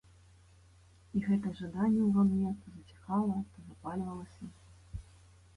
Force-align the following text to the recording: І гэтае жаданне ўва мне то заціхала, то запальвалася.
І 1.19 1.21
гэтае 1.25 1.51
жаданне 1.59 2.01
ўва 2.07 2.23
мне 2.31 2.49
то 2.63 2.73
заціхала, 2.79 3.37
то 3.53 3.57
запальвалася. 3.69 4.45